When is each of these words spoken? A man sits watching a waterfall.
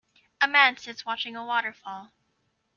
A 0.41 0.47
man 0.47 0.77
sits 0.77 1.05
watching 1.05 1.35
a 1.35 1.45
waterfall. 1.45 2.11